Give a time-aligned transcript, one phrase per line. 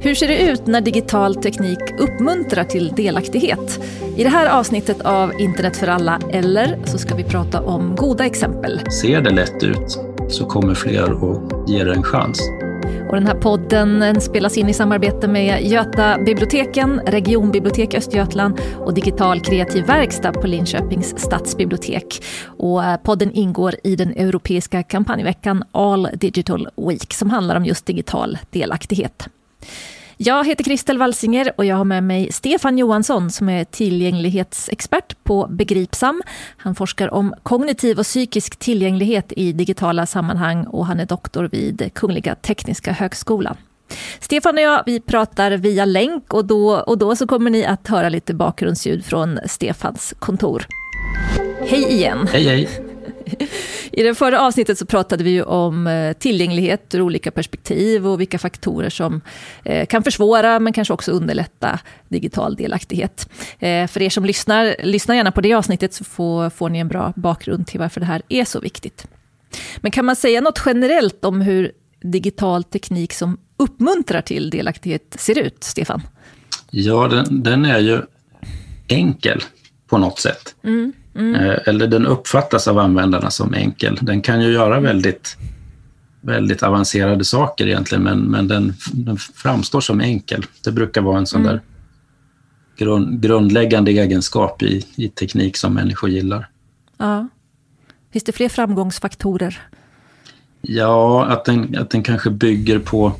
[0.00, 3.84] Hur ser det ut när digital teknik uppmuntrar till delaktighet?
[4.16, 8.26] I det här avsnittet av Internet för alla, eller, så ska vi prata om goda
[8.26, 8.90] exempel.
[8.90, 12.40] Ser det lätt ut så kommer fler att ge det en chans.
[13.12, 19.40] Och den här podden spelas in i samarbete med Göta biblioteken, Regionbibliotek Östergötland och Digital
[19.40, 22.24] kreativ verkstad på Linköpings stadsbibliotek.
[22.44, 27.86] Och eh, podden ingår i den europeiska kampanjveckan All Digital Week som handlar om just
[27.86, 29.28] digital delaktighet.
[30.16, 35.46] Jag heter Kristel Walsinger och jag har med mig Stefan Johansson som är tillgänglighetsexpert på
[35.50, 36.22] Begripsam.
[36.56, 41.90] Han forskar om kognitiv och psykisk tillgänglighet i digitala sammanhang och han är doktor vid
[41.94, 43.56] Kungliga Tekniska Högskolan.
[44.20, 47.88] Stefan och jag vi pratar via länk och då och då så kommer ni att
[47.88, 50.66] höra lite bakgrundsljud från Stefans kontor.
[51.60, 52.28] Hej igen!
[52.32, 52.91] Hej hej!
[53.92, 58.20] I det förra avsnittet så pratade vi ju om eh, tillgänglighet ur olika perspektiv och
[58.20, 59.20] vilka faktorer som
[59.64, 61.78] eh, kan försvåra men kanske också underlätta
[62.08, 63.28] digital delaktighet.
[63.58, 66.88] Eh, för er som lyssnar, lyssna gärna på det avsnittet så får, får ni en
[66.88, 69.06] bra bakgrund till varför det här är så viktigt.
[69.80, 75.38] Men kan man säga något generellt om hur digital teknik som uppmuntrar till delaktighet ser
[75.38, 76.02] ut, Stefan?
[76.70, 78.02] Ja, den, den är ju
[78.88, 79.42] enkel
[79.86, 80.54] på något sätt.
[80.64, 80.92] Mm.
[81.14, 81.34] Mm.
[81.34, 83.98] Eh, eller den uppfattas av användarna som enkel.
[84.02, 85.36] Den kan ju göra väldigt,
[86.20, 90.44] väldigt avancerade saker egentligen, men, men den, den framstår som enkel.
[90.64, 91.52] Det brukar vara en sån mm.
[91.52, 91.62] där
[92.76, 96.48] grund, grundläggande egenskap i, i teknik som människor gillar.
[96.98, 97.28] Ja.
[98.12, 99.60] Finns det fler framgångsfaktorer?
[100.60, 103.12] Ja, att den, att den kanske bygger på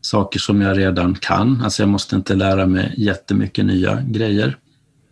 [0.00, 1.60] saker som jag redan kan.
[1.64, 4.56] Alltså jag måste inte lära mig jättemycket nya grejer.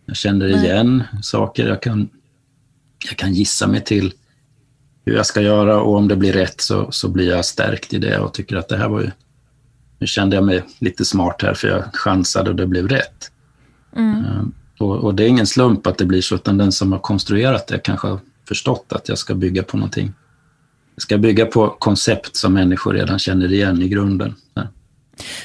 [0.05, 1.23] Jag känner igen Nej.
[1.23, 1.67] saker.
[1.67, 2.09] Jag kan,
[3.09, 4.13] jag kan gissa mig till
[5.05, 7.97] hur jag ska göra och om det blir rätt så, så blir jag stärkt i
[7.97, 9.11] det och tycker att det här var ju...
[9.99, 13.31] Nu kände jag mig lite smart här för jag chansade och det blev rätt.
[13.95, 14.25] Mm.
[14.25, 16.99] Ehm, och, och, det är ingen slump att det blir så, utan den som har
[16.99, 20.13] konstruerat det kanske har förstått att jag ska bygga på någonting.
[20.95, 24.35] Jag ska bygga på koncept som människor redan känner igen i grunden.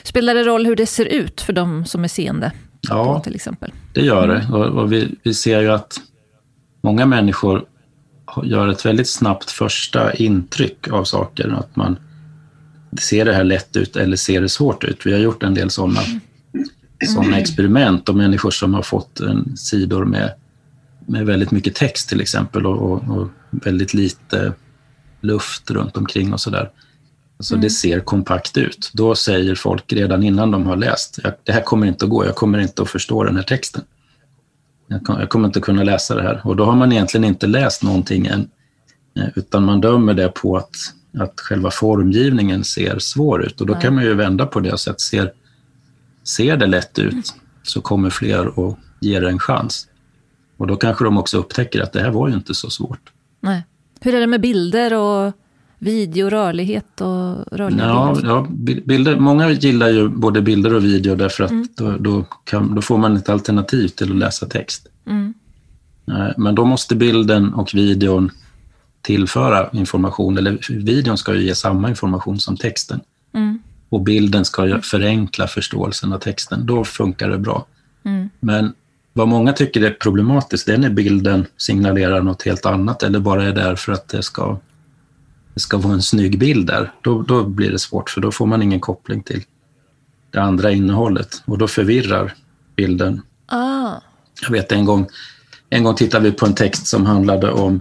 [0.02, 2.52] Spelar det roll hur det ser ut för de som är seende?
[2.88, 3.72] Ja, till exempel.
[3.92, 4.38] det gör det.
[4.38, 4.54] Mm.
[4.54, 6.00] Och, och vi, vi ser ju att
[6.82, 7.64] många människor
[8.44, 11.48] gör ett väldigt snabbt första intryck av saker.
[11.48, 11.98] Att man
[13.00, 15.06] ser det här lätt ut eller ser det svårt ut.
[15.06, 16.00] Vi har gjort en del sådana
[17.06, 20.32] såna experiment och människor som har fått en, sidor med,
[21.06, 24.52] med väldigt mycket text till exempel och, och, och väldigt lite
[25.20, 26.70] luft runt omkring och sådär.
[27.40, 27.62] Alltså mm.
[27.62, 28.90] det ser kompakt ut.
[28.94, 32.34] Då säger folk redan innan de har läst, det här kommer inte att gå, jag
[32.34, 33.82] kommer inte att förstå den här texten.
[35.06, 36.40] Jag kommer inte kunna läsa det här.
[36.44, 38.48] Och då har man egentligen inte läst någonting än,
[39.16, 40.76] eh, utan man dömer det på att,
[41.18, 43.60] att själva formgivningen ser svår ut.
[43.60, 45.32] Och då kan man ju vända på det och säga att ser,
[46.24, 49.88] ser det lätt ut så kommer fler att ge det en chans.
[50.56, 53.12] Och då kanske de också upptäcker att det här var ju inte så svårt.
[53.40, 53.64] Nej.
[54.00, 55.32] Hur är det med bilder och
[55.80, 58.28] video, rörlighet och rörliga ja, bilder?
[58.28, 58.46] Ja,
[58.84, 59.16] bilder.
[59.16, 61.68] Många gillar ju både bilder och video därför att mm.
[61.76, 64.86] då, då, kan, då, får man ett alternativ till att läsa text.
[65.06, 65.34] Mm.
[66.36, 68.30] Men då måste bilden och videon
[69.02, 73.00] tillföra information, eller videon ska ju ge samma information som texten.
[73.34, 73.58] Mm.
[73.88, 76.66] Och bilden ska ju förenkla förståelsen av texten.
[76.66, 77.66] Då funkar det bra.
[78.04, 78.30] Mm.
[78.40, 78.72] Men
[79.12, 83.44] vad många tycker är problematiskt, det är när bilden signalerar något helt annat eller bara
[83.44, 84.58] är där för att det ska
[85.54, 88.46] det ska vara en snygg bild där, då, då blir det svårt för då får
[88.46, 89.44] man ingen koppling till
[90.30, 92.34] det andra innehållet och då förvirrar
[92.76, 93.22] bilden.
[93.46, 94.00] Ah.
[94.42, 95.06] Jag vet en gång,
[95.70, 97.80] en gång tittade vi på en text som handlade om,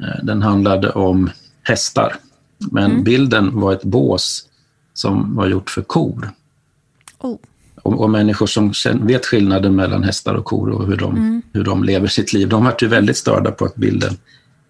[0.00, 1.30] eh, den handlade om
[1.62, 2.16] hästar.
[2.58, 3.04] Men mm.
[3.04, 4.46] bilden var ett bås
[4.94, 6.30] som var gjort för kor.
[7.18, 7.36] Oh.
[7.82, 8.72] Och, och, människor som
[9.06, 11.42] vet skillnaden mellan hästar och kor och hur de, mm.
[11.52, 14.16] hur de lever sitt liv, de vart ju väldigt störda på att bilden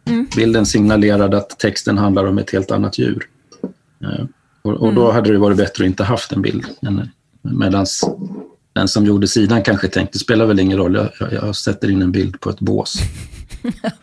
[0.08, 0.26] Mm.
[0.36, 3.28] Bilden signalerade att texten handlar om ett helt annat djur.
[4.02, 4.24] Eh,
[4.62, 5.14] och, och då mm.
[5.14, 6.66] hade det varit bättre att inte haft en bild.
[7.42, 7.86] Medan
[8.72, 12.02] den som gjorde sidan kanske tänkte, det spelar väl ingen roll, jag, jag sätter in
[12.02, 12.94] en bild på ett bås.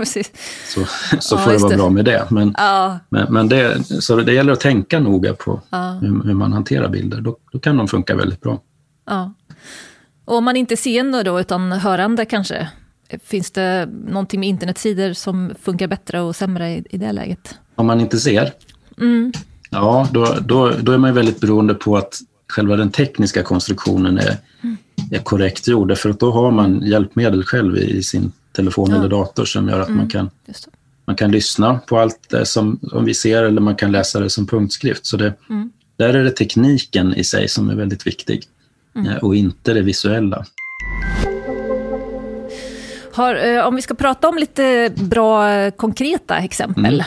[0.74, 0.86] så
[1.20, 1.78] så ja, får det vara det.
[1.78, 2.28] bra med det.
[2.30, 3.00] Men, ja.
[3.10, 6.00] men, men, det, så det gäller att tänka noga på ja.
[6.02, 7.22] hur, hur, man hanterar bilder.
[7.22, 8.62] Då, då, kan de funka väldigt bra.
[9.06, 9.34] Ja.
[10.26, 12.70] Och om man inte seende då, utan hörande kanske,
[13.24, 17.56] Finns det någonting med internetsidor som funkar bättre och sämre i, i det läget?
[17.76, 18.54] Om man inte ser?
[18.98, 19.32] Mm.
[19.70, 24.38] Ja, då, då, då är man väldigt beroende på att själva den tekniska konstruktionen är,
[24.62, 24.78] mm.
[25.12, 25.98] är korrekt gjord.
[25.98, 28.98] För att då har man hjälpmedel själv i sin telefon ja.
[28.98, 29.98] eller dator som gör att mm.
[29.98, 30.30] man, kan,
[31.06, 34.30] man kan lyssna på allt det som, som vi ser eller man kan läsa det
[34.30, 35.06] som punktskrift.
[35.06, 35.72] Så det, mm.
[35.98, 38.44] där är det tekniken i sig som är väldigt viktig
[38.96, 39.18] mm.
[39.18, 40.46] och inte det visuella.
[43.16, 47.06] Har, om vi ska prata om lite bra konkreta exempel mm.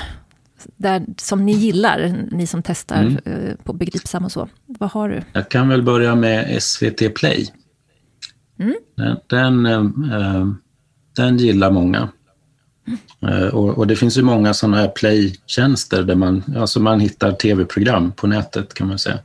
[0.76, 3.56] där, som ni gillar, ni som testar mm.
[3.64, 4.48] på Begripsam och så.
[4.66, 5.22] Vad har du?
[5.32, 7.52] Jag kan väl börja med SVT Play.
[8.58, 8.74] Mm.
[9.26, 10.58] Den, den,
[11.16, 12.08] den gillar många.
[13.22, 13.48] Mm.
[13.48, 18.12] Och, och, det finns ju många sådana här playtjänster där man, alltså man hittar tv-program
[18.12, 19.18] på nätet kan man säga.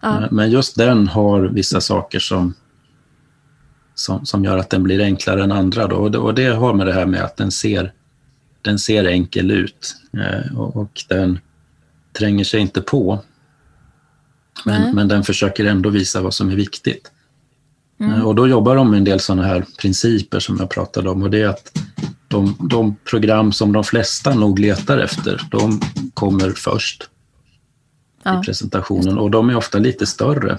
[0.00, 0.28] Ja.
[0.30, 2.54] Men just den har vissa saker som,
[4.00, 5.86] som, som, gör att den blir enklare än andra.
[5.86, 5.96] Då.
[5.96, 7.92] Och, det, och det har med det här med att den ser,
[8.62, 9.96] den ser enkel ut
[10.56, 11.38] och, och den
[12.12, 13.18] tränger sig inte på.
[14.64, 17.10] Men, men den försöker ändå visa vad som är viktigt.
[18.00, 18.22] Mm.
[18.26, 21.30] Och då jobbar de med en del sådana här principer som jag pratade om och
[21.30, 21.78] det är att
[22.28, 25.80] de, de, program som de flesta nog letar efter, de
[26.14, 27.08] kommer först
[28.22, 28.40] ja.
[28.40, 30.58] i presentationen och de är ofta lite större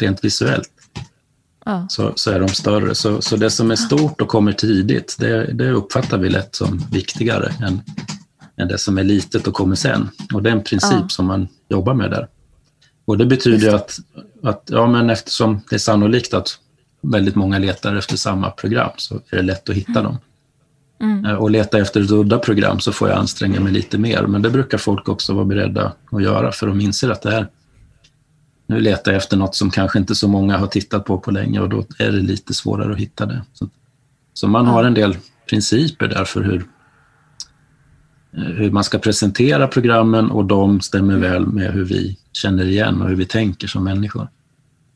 [0.00, 0.70] rent visuellt.
[1.66, 1.86] Ja.
[1.88, 2.94] Så, så är de större.
[2.94, 6.82] Så, så det som är stort och kommer tidigt, det, det uppfattar vi lätt som
[6.90, 7.80] viktigare än,
[8.56, 10.08] än det som är litet och kommer sen.
[10.34, 11.08] Och det är en princip ja.
[11.08, 12.28] som man jobbar med där.
[13.04, 13.98] Och det betyder att,
[14.42, 16.58] att ja, men eftersom det är sannolikt att
[17.00, 20.18] väldigt många letar efter samma program så är det lätt att hitta dem.
[21.00, 21.24] Mm.
[21.24, 24.22] Eh, och leta efter ett udda program så får jag anstränga mig lite mer.
[24.22, 27.48] Men det brukar folk också vara beredda att göra för de inser att det här,
[28.66, 31.60] nu letar jag efter något som kanske inte så många har tittat på på länge
[31.60, 33.42] och då är det lite svårare att hitta det.
[33.52, 33.68] Så,
[34.34, 35.16] så man har en del
[35.50, 36.64] principer där för hur,
[38.32, 43.08] hur man ska presentera programmen och de stämmer väl med hur vi känner igen och
[43.08, 44.28] hur vi tänker som människor.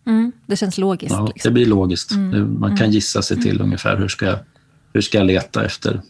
[0.06, 1.14] Mm, det känns logiskt.
[1.14, 1.48] Ja, liksom.
[1.48, 2.10] det blir logiskt.
[2.10, 2.90] Mm, man kan mm.
[2.90, 3.62] gissa sig till mm.
[3.62, 4.38] ungefär hur ska, jag,
[4.92, 6.00] hur ska jag leta efter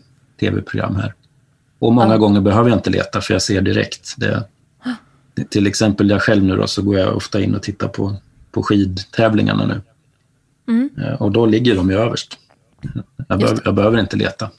[0.41, 1.15] tv-program här.
[1.79, 2.19] Och många ja.
[2.19, 4.15] gånger behöver jag inte leta för jag ser direkt.
[4.17, 4.45] Det,
[5.49, 8.17] till exempel jag själv nu då, så går jag ofta in och tittar på,
[8.51, 9.81] på skidtävlingarna nu.
[10.69, 10.91] Mm.
[10.99, 12.39] Eh, och då ligger de ju överst.
[13.29, 14.51] Jag, behöver, jag behöver inte leta.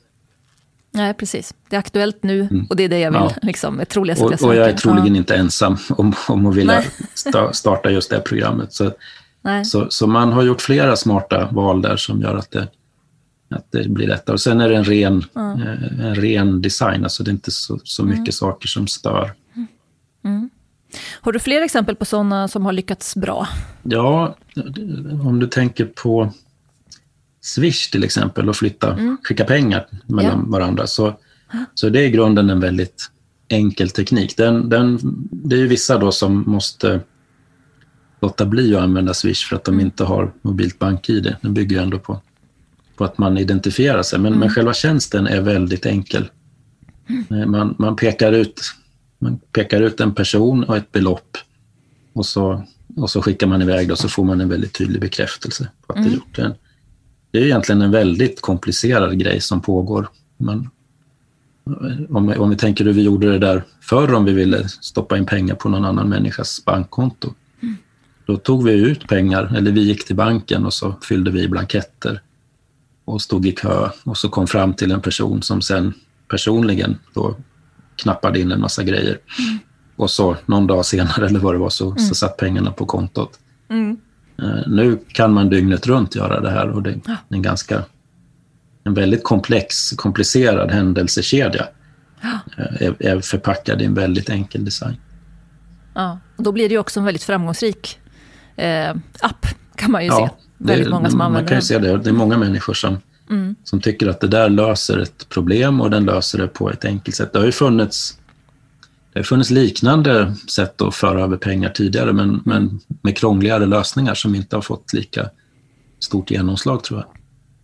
[0.92, 1.54] Nej, precis.
[1.70, 2.66] Det är aktuellt nu mm.
[2.70, 3.22] och det är det jag vill.
[3.22, 3.36] Ja.
[3.42, 5.20] Liksom, troliga och, och jag är troligen ja.
[5.20, 6.84] inte ensam om, om att vilja
[7.52, 8.74] starta just det programmet.
[8.74, 8.92] Så
[9.66, 12.68] så, så, man har gjort flera smarta val där som gör att det,
[13.50, 14.34] att det blir lättare.
[14.34, 15.62] Och sen är det en ren, mm.
[16.00, 18.32] en ren design, alltså det är inte så, så mycket mm.
[18.32, 19.34] saker som stör.
[20.24, 20.50] Mm.
[21.22, 23.48] Har du fler exempel på sådana som har lyckats bra?
[23.84, 24.36] Ja,
[25.24, 26.34] om du tänker på
[27.42, 29.18] Swish till exempel och flytta, mm.
[29.24, 30.52] skicka pengar mellan ja.
[30.52, 31.14] varandra, så,
[31.74, 33.12] så det är i grunden en väldigt
[33.48, 34.38] enkel teknik.
[34.38, 35.00] Den, den,
[35.32, 37.00] det är ju vissa då som måste
[38.22, 39.86] låta bli att använda Swish för att de mm.
[39.86, 41.36] inte har mobilt bank-id.
[41.42, 42.22] Den bygger ju ändå på,
[42.96, 44.20] på att man identifierar sig.
[44.20, 44.40] Men, mm.
[44.40, 46.30] men själva tjänsten är väldigt enkel.
[47.10, 47.42] Mm.
[47.42, 48.62] Eh, man, man, pekar ut,
[49.22, 51.38] man pekar ut en person och ett belopp
[52.14, 52.64] och så,
[52.96, 55.94] och så skickar man iväg det och så får man en väldigt tydlig bekräftelse på
[55.94, 56.10] att mm.
[56.10, 56.36] det är gjort.
[56.36, 56.56] Det,
[57.32, 60.10] det är egentligen en väldigt komplicerad grej som pågår.
[60.38, 60.70] Man,
[62.10, 65.26] om, om vi tänker hur vi gjorde det där förr om vi ville stoppa in
[65.26, 67.34] pengar på någon annan människas bankkonto.
[68.26, 72.22] Då tog vi ut pengar, eller vi gick till banken och så fyllde vi blanketter
[73.06, 75.94] och stod i kö och så kom fram till en person som sen
[76.28, 77.36] personligen då
[77.96, 79.18] knappade in en massa grejer.
[79.40, 79.60] Mm.
[79.96, 82.00] Och så någon dag senare eller vad det var så, mm.
[82.00, 83.40] så satt pengarna på kontot.
[83.70, 83.98] Mm.
[84.44, 87.84] Uh, nu kan man dygnet runt göra det här och det är en ganska
[88.84, 91.68] en väldigt komplex, komplicerad händelsekedja
[92.22, 92.40] ja.
[92.60, 94.96] uh, är, är förpackad i en väldigt enkel design.
[95.94, 98.00] Ja, och då blir det också en väldigt framgångsrik
[98.56, 99.46] eh, app,
[99.76, 100.46] kan man ju ja, se.
[100.58, 101.98] Väldigt många som använder Man kan ju se det.
[101.98, 102.98] Det är många människor som,
[103.32, 103.56] mm.
[103.64, 107.16] som tycker att det där löser ett problem och den löser det på ett enkelt
[107.16, 107.34] sätt.
[107.34, 108.18] Det har ju funnits,
[109.14, 112.42] det har funnits liknande sätt att föra över pengar tidigare, men, mm.
[112.46, 115.30] men med krångligare lösningar som inte har fått lika
[116.00, 117.08] stort genomslag, tror jag.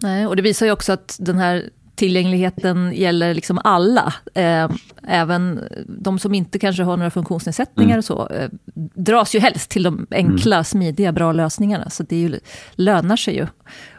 [0.01, 4.13] Nej, och det visar ju också att den här tillgängligheten gäller liksom alla.
[4.33, 4.69] Eh,
[5.07, 7.97] även de som inte kanske har några funktionsnedsättningar mm.
[7.97, 8.49] och så, eh,
[8.93, 10.63] dras ju helst till de enkla, mm.
[10.63, 11.89] smidiga, bra lösningarna.
[11.89, 12.39] Så det ju,
[12.75, 13.47] lönar sig ju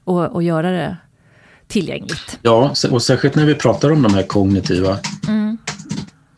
[0.05, 0.97] att, att göra det
[1.69, 2.39] tillgängligt.
[2.43, 4.99] Ja, och särskilt när vi pratar om de här kognitiva
[5.29, 5.59] mm.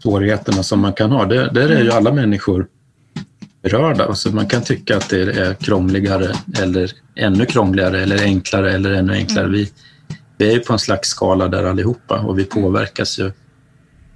[0.02, 1.24] svårigheterna som man kan ha.
[1.24, 1.96] Där, där är ju mm.
[1.96, 2.66] alla människor
[3.62, 4.04] berörda.
[4.06, 9.12] Alltså man kan tycka att det är krångligare eller ännu krångligare eller enklare eller ännu
[9.12, 9.44] enklare.
[9.44, 9.52] Mm.
[9.52, 9.70] Vi,
[10.38, 13.32] vi är ju på en slags skala där allihopa och vi påverkas ju.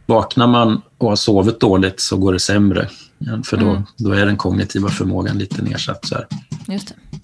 [0.06, 2.88] Vaknar man och har sovit dåligt så går det sämre,
[3.44, 3.82] för då, mm.
[3.96, 6.06] då är den kognitiva förmågan lite nedsatt.
[6.06, 6.16] Så,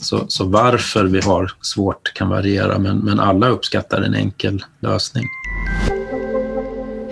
[0.00, 5.24] så, så, varför vi har svårt kan variera, men, men alla uppskattar en enkel lösning.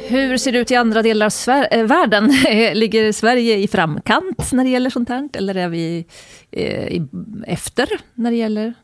[0.09, 2.25] Hur ser det ut i andra delar av Sver äh, världen?
[2.75, 5.29] Ligger Sverige i framkant när det gäller sånt här?
[5.33, 6.07] Eller är vi
[6.51, 7.03] eh,
[7.47, 8.75] efter när det gäller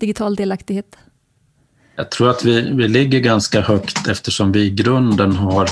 [0.00, 0.96] digital delaktighet?
[1.96, 5.68] Jag tror att vi, vi ligger ganska högt eftersom vi i grunden har,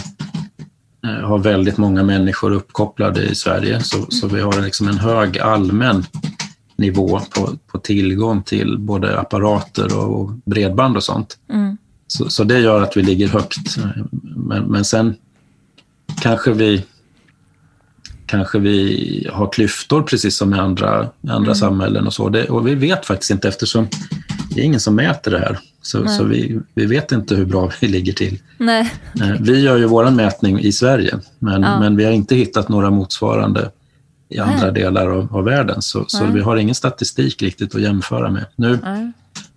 [1.04, 3.80] eh, har väldigt många människor uppkopplade i Sverige.
[3.80, 6.04] Så, så vi har liksom en hög allmän
[6.76, 11.38] nivå på, på tillgång till både apparater och bredband och sånt.
[11.50, 11.76] Mm.
[12.06, 13.76] Så, så, det gör att vi ligger högt.
[14.36, 15.14] Men, men sen
[16.20, 16.84] kanske vi,
[18.26, 21.54] kanske vi har klyftor precis som i andra, andra mm.
[21.54, 22.28] samhällen och så.
[22.28, 23.88] Det, och vi vet faktiskt inte eftersom
[24.54, 25.58] det är ingen som mäter det här.
[25.82, 28.38] Så, så vi, vi vet inte hur bra vi ligger till.
[28.58, 28.94] Nej.
[29.20, 31.80] Eh, vi gör ju vår mätning i Sverige, men, ja.
[31.80, 33.70] men vi har inte hittat några motsvarande
[34.32, 34.72] i andra Nej.
[34.72, 35.82] delar av, av, världen.
[35.82, 38.44] Så, så, vi har ingen statistik riktigt att jämföra med.
[38.56, 38.78] Nu,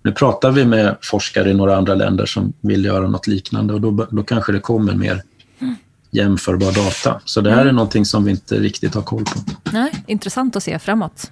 [0.04, 3.82] nu pratar vi med forskare i några andra länder som vill göra något liknande och
[3.82, 5.24] då, då kanske det kommer mer
[5.60, 5.76] mm.
[6.12, 7.22] jämförbar data.
[7.26, 7.68] Så det här mm.
[7.68, 9.40] är någonting som vi inte riktigt har koll på.
[9.72, 11.32] Nej, intressant att se framåt.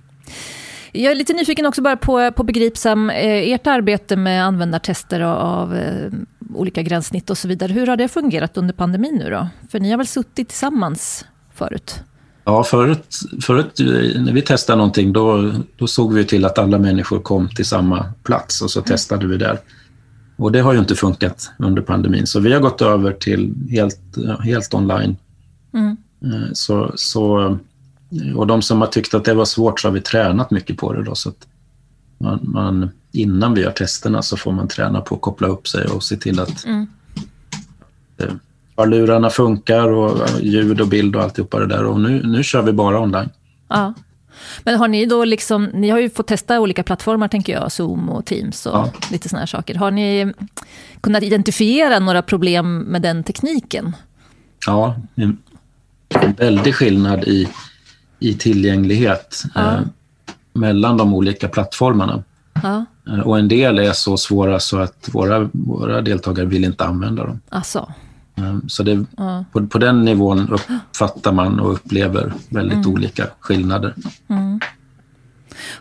[0.91, 5.75] Jag är lite nyfiken också bara på, på Begripsam, eh, ert arbete med användartester av
[5.75, 6.11] eh,
[6.55, 7.73] olika gränssnitt och så vidare.
[7.73, 9.47] Hur har det fungerat under pandemin nu då?
[9.71, 12.03] För ni har väl suttit tillsammans förut?
[12.45, 13.79] Ja, förut, förut
[14.15, 18.13] när vi testade någonting då, då såg vi till att alla människor kom till samma
[18.23, 18.87] plats och så mm.
[18.87, 19.59] testade vi där.
[20.35, 23.99] Och det har ju inte funkat under pandemin, så vi har gått över till helt,
[24.43, 25.15] helt online.
[25.73, 25.97] Mm.
[26.23, 27.57] Eh, så, så,
[28.35, 30.93] och de som har tyckt att det var svårt så har vi tränat mycket på
[30.93, 31.03] det.
[31.03, 31.31] Då, så
[32.17, 35.85] man, man, innan vi gör testerna så får man träna på att koppla upp sig
[35.85, 36.87] och se till att mm
[38.77, 41.85] hörlurarna funkar och ljud och bild och alltihopa det där.
[41.85, 43.29] Och nu, nu kör vi bara online.
[43.67, 43.93] Ja.
[44.63, 48.09] Men har ni då liksom, ni har ju fått testa olika plattformar tänker jag, Zoom
[48.09, 48.91] och Teams och ja.
[49.11, 49.75] lite sådana här saker.
[49.75, 50.33] Har ni
[51.01, 53.95] kunnat identifiera några problem med den tekniken?
[54.65, 55.37] Ja, en
[56.37, 57.49] väldig skillnad i,
[58.19, 59.73] i tillgänglighet ja.
[59.73, 59.79] eh,
[60.53, 62.23] mellan de olika plattformarna.
[62.63, 62.85] Ja.
[63.07, 67.25] Eh, och en del är så svåra så att våra, våra deltagare vill inte använda
[67.25, 67.39] dem.
[67.49, 67.93] Alltså.
[68.35, 69.45] Ehm, så det, ja.
[69.51, 72.91] på, på, den nivån uppfattar man och upplever väldigt mm.
[72.91, 73.95] olika skillnader.
[74.27, 74.59] Mm.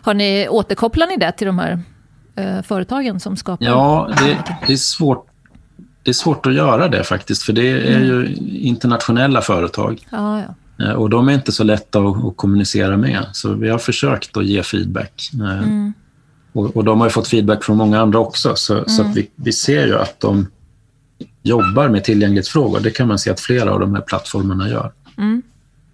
[0.01, 1.81] Har ni, återkopplar ni det till de här
[2.35, 3.65] eh, företagen som skapar?
[3.65, 5.27] Ja, det, det, är svårt,
[6.03, 8.07] det är svårt att göra det faktiskt, för det är mm.
[8.07, 10.07] ju internationella företag.
[10.09, 10.85] Ja, ja.
[10.85, 14.37] Eh, och de är inte så lätta att, att, kommunicera med, så vi har försökt
[14.37, 15.29] att ge feedback.
[15.33, 15.93] Eh, mm.
[16.53, 19.13] Och, och, de har fått feedback från många andra också, så, så mm.
[19.13, 20.47] vi, vi ser ju att de
[21.43, 22.79] jobbar med tillgänglighetsfrågor.
[22.79, 24.91] Det kan man se att flera av de här plattformarna gör.
[25.17, 25.41] Mm.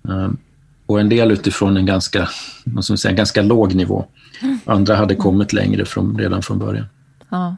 [0.09, 0.37] Ehm,
[0.85, 2.29] och en del utifrån en ganska,
[2.65, 4.05] vad ska säga, ganska låg nivå.
[4.41, 4.59] Mm.
[4.65, 6.85] Andra hade kommit längre från, redan från början.
[7.29, 7.55] Ja.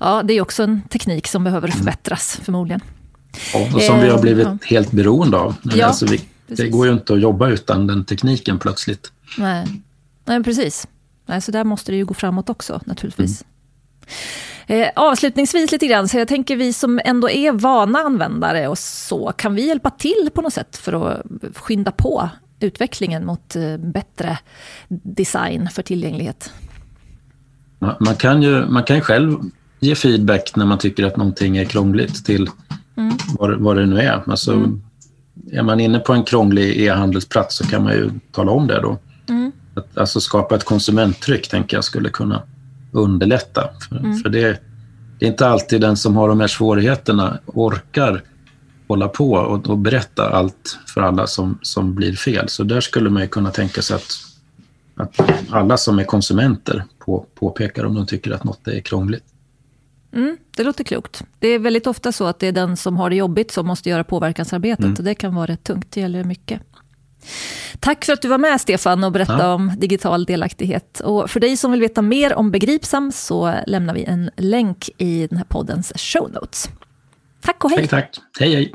[0.00, 1.78] ja, det är också en teknik som behöver mm.
[1.78, 2.44] förbättras mm.
[2.44, 2.80] förmodligen.
[3.54, 4.58] Ja, och som vi har blivit ja.
[4.62, 5.54] helt beroende av.
[5.62, 9.12] Ja, alltså vi, det går ju inte att jobba utan den tekniken plötsligt.
[9.38, 9.82] Nej,
[10.24, 10.86] Nej precis.
[11.26, 13.42] Nej, så där måste det ju gå framåt också naturligtvis.
[13.42, 13.50] Mm.
[14.66, 19.32] Eh, avslutningsvis lite grann, så jag tänker vi som ändå är vana användare och så,
[19.36, 21.22] kan vi hjälpa till på något sätt för att
[21.54, 22.28] skynda på
[22.60, 24.38] utvecklingen mot eh, bättre
[24.88, 26.52] design för tillgänglighet?
[27.78, 29.38] Man kan ju, man kan ju själv
[29.80, 32.48] ge feedback när man tycker att någonting är krångligt till
[32.96, 33.16] mm.
[33.38, 34.22] vad, vad det nu är.
[34.26, 34.82] Alltså, mm.
[35.52, 38.98] Är man inne på en krånglig e-handelsplats så kan man ju tala om det då.
[39.28, 39.52] Mm.
[39.74, 42.42] Att, alltså skapa ett konsumenttryck tänker jag skulle kunna
[42.94, 43.70] underlätta.
[43.88, 44.16] För, mm.
[44.16, 44.60] för det,
[45.18, 48.22] det, är inte alltid den som har de här svårigheterna orkar
[48.88, 52.48] hålla på och, och, berätta allt för alla som, som blir fel.
[52.48, 54.12] Så där skulle man kunna tänka sig att,
[54.96, 55.20] att
[55.50, 59.24] alla som är konsumenter på, påpekar om de tycker att något är krångligt.
[60.12, 61.24] Mm, det låter klokt.
[61.38, 63.90] Det är väldigt ofta så att det är den som har det jobbigt som måste
[63.90, 64.94] göra påverkansarbetet mm.
[64.98, 66.62] och det kan vara rätt tungt, det gäller mycket.
[67.80, 69.54] Tack för att du var med Stefan och berättade ja.
[69.54, 71.00] om digital delaktighet.
[71.00, 75.26] Och för dig som vill veta mer om Begripsam så lämnar vi en länk i
[75.26, 76.68] den här poddens show notes.
[77.40, 77.88] Tack och hej.
[77.88, 78.22] Tack, tack.
[78.40, 78.74] Hej, hej.